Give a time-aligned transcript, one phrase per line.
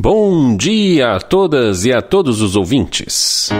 [0.00, 3.50] Bom dia a todas e a todos os ouvintes.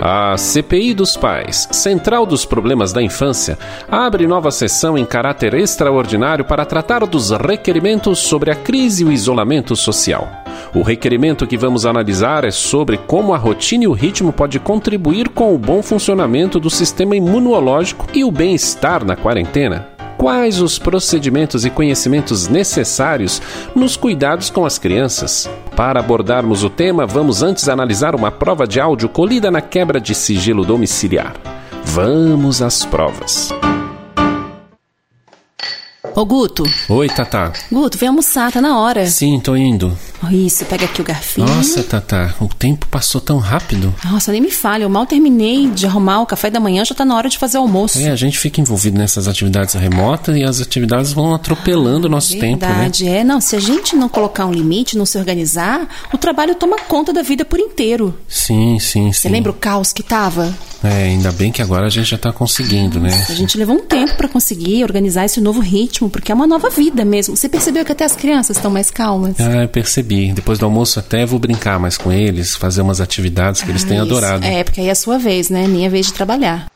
[0.00, 3.58] A CPI dos Pais, Central dos Problemas da Infância,
[3.90, 9.10] abre nova sessão em caráter extraordinário para tratar dos requerimentos sobre a crise e o
[9.10, 10.28] isolamento social.
[10.72, 15.30] O requerimento que vamos analisar é sobre como a rotina e o ritmo pode contribuir
[15.30, 21.64] com o bom funcionamento do sistema imunológico e o bem-estar na quarentena quais os procedimentos
[21.64, 23.40] e conhecimentos necessários
[23.74, 25.48] nos cuidados com as crianças.
[25.76, 30.14] Para abordarmos o tema, vamos antes analisar uma prova de áudio colhida na quebra de
[30.14, 31.34] sigilo domiciliar.
[31.84, 33.50] Vamos às provas.
[36.18, 36.64] Ô Guto.
[36.88, 37.52] Oi, Tata.
[37.70, 39.06] Guto, vem almoçar, tá na hora.
[39.06, 39.96] Sim, tô indo.
[40.32, 41.46] Isso, pega aqui o garfinho.
[41.46, 43.94] Nossa, Tata, o tempo passou tão rápido.
[44.04, 47.04] Nossa, nem me fale, eu mal terminei de arrumar o café da manhã, já tá
[47.04, 48.00] na hora de fazer o almoço.
[48.00, 52.32] É, a gente fica envolvido nessas atividades remotas e as atividades vão atropelando o nosso
[52.32, 52.72] Verdade, tempo, né?
[52.72, 53.22] Verdade, é.
[53.22, 57.12] Não, se a gente não colocar um limite, não se organizar, o trabalho toma conta
[57.12, 58.12] da vida por inteiro.
[58.26, 59.20] Sim, sim, sim.
[59.20, 60.52] Você lembra o caos que tava?
[60.82, 63.10] É, ainda bem que agora a gente já tá conseguindo, né?
[63.28, 66.70] A gente levou um tempo para conseguir organizar esse novo ritmo, porque é uma nova
[66.70, 67.36] vida mesmo.
[67.36, 69.34] Você percebeu que até as crianças estão mais calmas?
[69.40, 70.32] Ah, eu percebi.
[70.32, 73.98] Depois do almoço até vou brincar mais com eles, fazer umas atividades que eles têm
[73.98, 74.12] Ah, isso.
[74.12, 74.44] adorado.
[74.44, 75.66] É, porque aí é a sua vez, né?
[75.66, 76.66] Minha vez de trabalhar.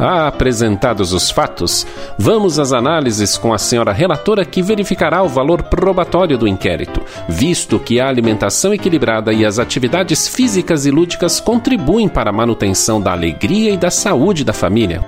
[0.00, 1.86] Apresentados os fatos,
[2.18, 7.78] vamos às análises com a senhora relatora que verificará o valor probatório do inquérito, visto
[7.78, 13.12] que a alimentação equilibrada e as atividades físicas e lúdicas contribuem para a manutenção da
[13.12, 15.04] alegria e da saúde da família.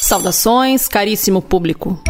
[0.00, 2.02] Saudações, caríssimo público.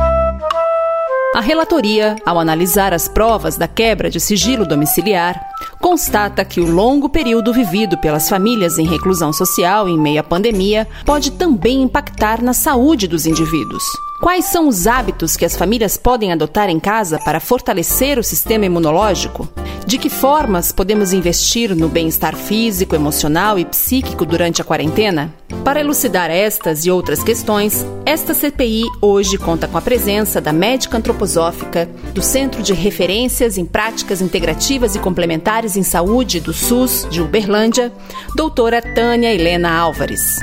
[1.35, 5.41] A relatoria, ao analisar as provas da quebra de sigilo domiciliar,
[5.83, 10.87] constata que o longo período vivido pelas famílias em reclusão social em meio à pandemia
[11.05, 13.83] pode também impactar na saúde dos indivíduos.
[14.23, 18.65] Quais são os hábitos que as famílias podem adotar em casa para fortalecer o sistema
[18.65, 19.49] imunológico?
[19.85, 25.35] De que formas podemos investir no bem-estar físico, emocional e psíquico durante a quarentena?
[25.65, 30.97] Para elucidar estas e outras questões, esta CPI hoje conta com a presença da médica
[30.97, 37.21] antroposófica do Centro de Referências em Práticas Integrativas e Complementares em Saúde do SUS de
[37.21, 37.93] Uberlândia,
[38.37, 40.39] doutora Tânia Helena Álvares.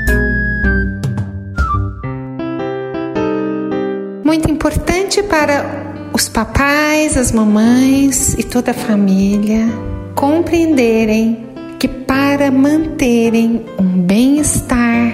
[4.30, 5.66] Muito importante para
[6.14, 9.66] os papais, as mamães e toda a família
[10.14, 11.48] compreenderem
[11.80, 15.14] que para manterem um bem-estar,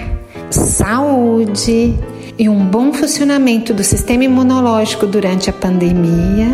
[0.49, 1.97] saúde
[2.37, 6.49] e um bom funcionamento do sistema imunológico durante a pandemia,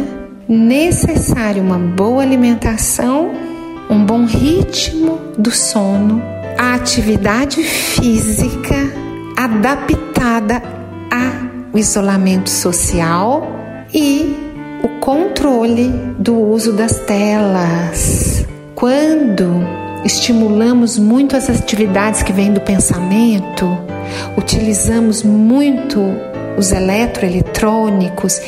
[0.48, 3.32] necessário uma boa alimentação,
[3.90, 6.22] um bom ritmo do sono,
[6.60, 8.76] a atividade física
[9.36, 10.81] adaptada
[11.74, 13.48] o isolamento social
[13.94, 14.36] e
[14.84, 18.46] o controle do uso das telas.
[18.76, 19.66] Quando
[20.04, 23.78] estimulamos muito as atividades que vêm do pensamento,
[24.38, 26.02] utilizamos muito
[26.58, 28.42] os eletroeletrônicos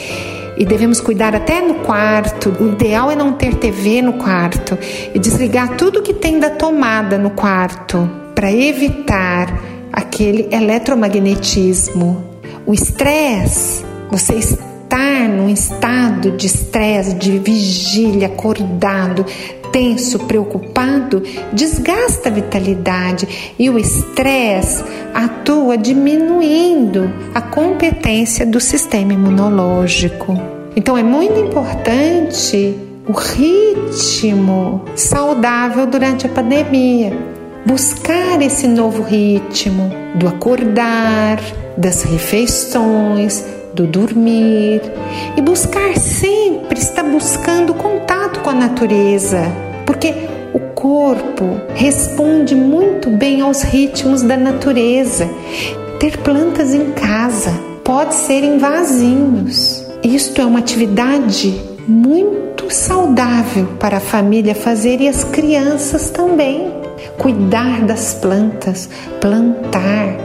[0.58, 2.50] e devemos cuidar até no quarto.
[2.60, 4.78] O ideal é não ter TV no quarto
[5.14, 12.33] e desligar tudo que tem da tomada no quarto para evitar aquele eletromagnetismo
[12.66, 19.26] o estresse, você estar num estado de estresse, de vigília, acordado,
[19.72, 30.40] tenso, preocupado, desgasta a vitalidade e o estresse atua diminuindo a competência do sistema imunológico.
[30.76, 32.76] Então é muito importante
[33.08, 37.12] o ritmo saudável durante a pandemia.
[37.66, 41.40] Buscar esse novo ritmo do acordar,
[41.78, 44.82] das refeições, do dormir
[45.36, 49.42] e buscar sempre estar buscando contato com a natureza,
[49.86, 50.14] porque
[50.54, 55.28] o corpo responde muito bem aos ritmos da natureza.
[56.00, 57.52] Ter plantas em casa
[57.84, 59.84] pode ser em vasinhos.
[60.04, 66.72] Isto é uma atividade muito saudável para a família fazer e as crianças também.
[67.18, 68.90] Cuidar das plantas,
[69.20, 70.16] plantar,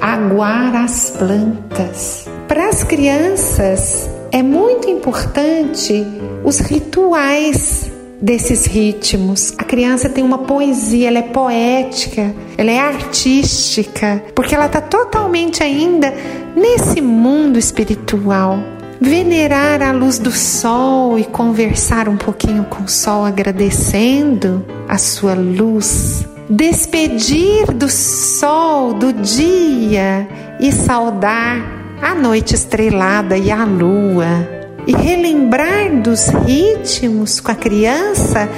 [0.00, 2.26] aguar as plantas.
[2.48, 6.04] Para as crianças é muito importante
[6.44, 7.90] os rituais
[8.20, 9.54] desses ritmos.
[9.56, 15.62] A criança tem uma poesia, ela é poética, ela é artística, porque ela está totalmente
[15.62, 16.12] ainda
[16.54, 18.58] nesse mundo espiritual.
[19.00, 25.32] Venerar a luz do sol e conversar um pouquinho com o sol, agradecendo a sua
[25.32, 34.58] luz despedir do sol do dia e saudar a noite estrelada e a lua.
[34.86, 38.48] E relembrar dos ritmos com a criança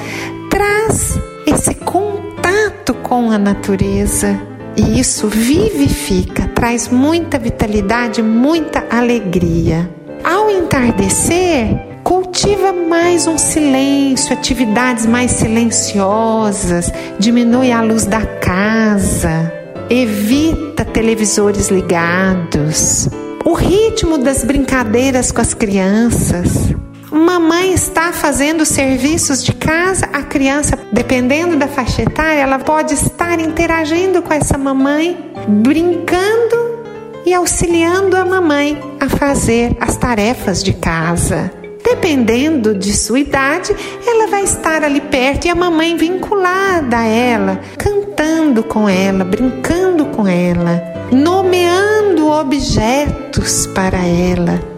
[0.48, 4.40] traz esse contato com a natureza.
[4.74, 9.90] E isso vivifica, traz muita vitalidade, muita alegria.
[10.24, 19.52] Ao entardecer, cultiva mais um silêncio, atividades mais silenciosas, diminui a luz da casa,
[19.88, 23.08] evita televisores ligados.
[23.44, 26.72] O ritmo das brincadeiras com as crianças,
[27.12, 33.38] Mamãe está fazendo serviços de casa, a criança, dependendo da faixa etária, ela pode estar
[33.38, 36.80] interagindo com essa mamãe, brincando
[37.26, 41.61] e auxiliando a mamãe a fazer as tarefas de casa.
[41.84, 43.74] Dependendo de sua idade,
[44.06, 50.06] ela vai estar ali perto e a mamãe vinculada a ela, cantando com ela, brincando
[50.06, 54.72] com ela, nomeando objetos para ela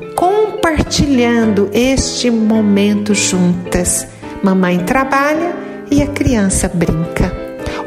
[0.65, 4.07] compartilhando este momento juntas.
[4.43, 5.55] Mamãe trabalha
[5.91, 7.31] e a criança brinca.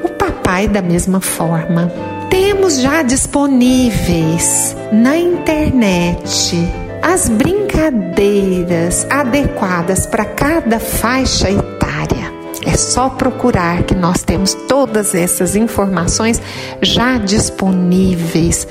[0.04, 1.92] O papai, da mesma forma.
[2.30, 6.56] Temos já disponíveis na internet
[7.02, 12.32] as brincadeiras adequadas para cada faixa etária.
[12.66, 16.42] É só procurar que nós temos todas essas informações
[16.82, 18.68] já disponíveis.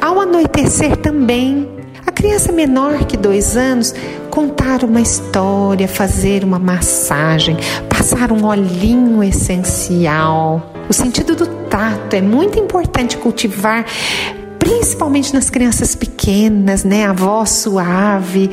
[0.00, 1.68] Ao anoitecer também
[2.06, 3.94] a criança menor que dois anos
[4.30, 7.56] contar uma história, fazer uma massagem,
[7.88, 10.72] passar um olhinho essencial.
[10.88, 13.84] O sentido do tato é muito importante cultivar,
[14.72, 17.04] principalmente nas crianças pequenas, né?
[17.04, 18.50] A voz suave,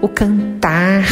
[0.00, 1.04] o cantar.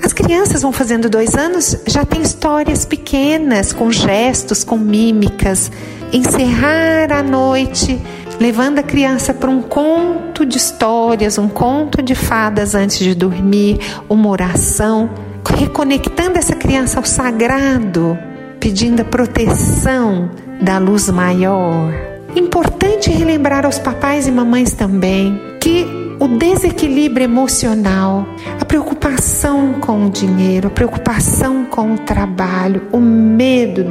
[0.00, 5.72] As crianças vão fazendo dois anos, já tem histórias pequenas, com gestos, com mímicas.
[6.12, 8.00] Encerrar a noite
[8.38, 13.80] levando a criança para um conto de histórias, um conto de fadas antes de dormir,
[14.08, 15.10] uma oração,
[15.58, 18.16] reconectando essa criança ao sagrado,
[18.60, 20.30] pedindo a proteção
[20.60, 22.13] da luz maior.
[22.36, 25.86] Importante relembrar aos papais e mamães também que
[26.18, 28.26] o desequilíbrio emocional,
[28.60, 33.84] a preocupação com o dinheiro, a preocupação com o trabalho, o medo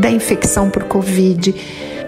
[0.00, 1.54] da infecção por Covid,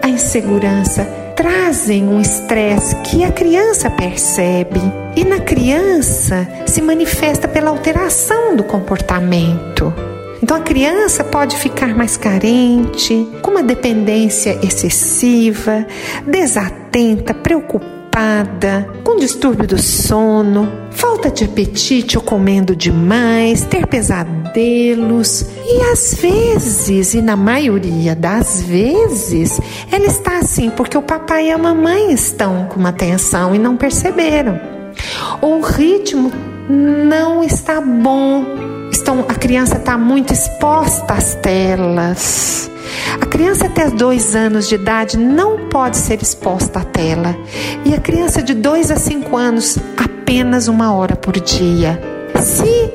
[0.01, 1.05] a insegurança
[1.35, 4.79] trazem um estresse que a criança percebe
[5.15, 10.10] e na criança se manifesta pela alteração do comportamento.
[10.41, 15.85] Então a criança pode ficar mais carente, com uma dependência excessiva,
[16.25, 18.01] desatenta, preocupada
[19.03, 27.13] com distúrbio do sono, falta de apetite ou comendo demais, ter pesadelos e às vezes,
[27.13, 32.65] e na maioria das vezes, ela está assim porque o papai e a mamãe estão
[32.65, 34.59] com uma tensão e não perceberam.
[35.39, 36.31] Ou o ritmo
[36.69, 38.80] não está bom.
[39.11, 42.71] Estão, a criança está muito exposta às telas
[43.19, 47.35] a criança até dois anos de idade não pode ser exposta à tela.
[47.83, 52.01] E a criança de dois a cinco anos, apenas uma hora por dia.
[52.39, 52.91] Se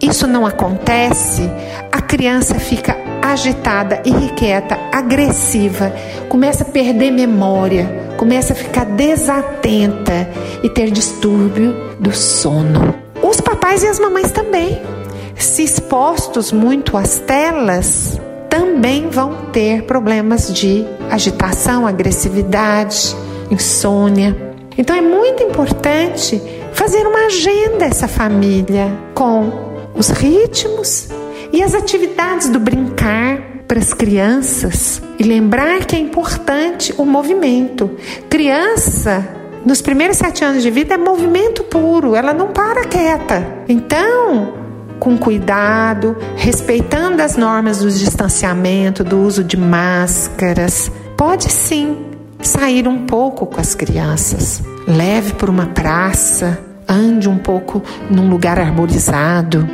[0.00, 1.50] isso não acontece,
[1.90, 5.92] a criança fica agitada, irrequieta, agressiva,
[6.28, 10.28] começa a perder memória, começa a ficar desatenta
[10.62, 12.94] e ter distúrbio do sono.
[13.22, 14.95] Os papais e as mamães também.
[15.38, 23.14] Se expostos muito às telas, também vão ter problemas de agitação, agressividade,
[23.50, 24.54] insônia.
[24.78, 26.40] Então é muito importante
[26.72, 29.50] fazer uma agenda essa família com
[29.94, 31.08] os ritmos
[31.52, 37.90] e as atividades do brincar para as crianças e lembrar que é importante o movimento.
[38.28, 39.26] Criança
[39.64, 43.64] nos primeiros sete anos de vida é movimento puro, ela não para quieta.
[43.68, 44.65] Então,
[44.98, 52.06] com cuidado, respeitando as normas do distanciamento, do uso de máscaras, pode sim
[52.40, 54.62] sair um pouco com as crianças.
[54.86, 59.68] Leve por uma praça, ande um pouco num lugar arborizado.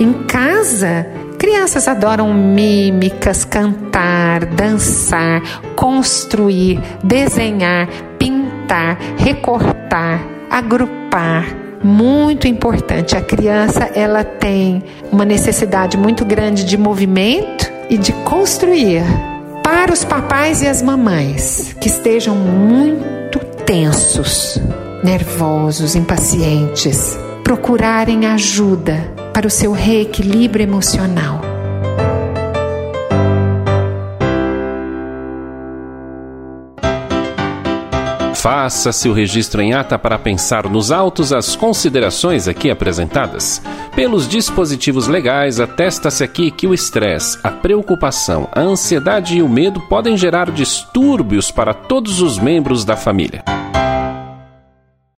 [0.00, 1.06] Em casa,
[1.38, 5.42] crianças adoram mímicas, cantar, dançar,
[5.76, 7.88] construir, desenhar,
[8.18, 13.16] pintar, recortar, agrupar muito importante.
[13.16, 19.04] A criança ela tem uma necessidade muito grande de movimento e de construir.
[19.62, 24.60] Para os papais e as mamães que estejam muito tensos,
[25.02, 31.53] nervosos, impacientes, procurarem ajuda para o seu reequilíbrio emocional
[38.44, 43.62] Faça-se o registro em ata para pensar nos autos as considerações aqui apresentadas.
[43.96, 49.80] Pelos dispositivos legais, atesta-se aqui que o estresse, a preocupação, a ansiedade e o medo
[49.88, 53.42] podem gerar distúrbios para todos os membros da família.